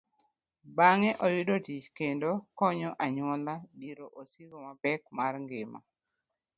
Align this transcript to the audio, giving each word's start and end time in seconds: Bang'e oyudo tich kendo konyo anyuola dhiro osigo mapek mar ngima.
Bang'e 0.77 1.11
oyudo 1.27 1.53
tich 1.65 1.85
kendo 1.97 2.29
konyo 2.59 2.89
anyuola 3.05 3.53
dhiro 3.79 4.05
osigo 4.21 4.55
mapek 4.65 5.01
mar 5.17 5.33
ngima. 5.43 5.79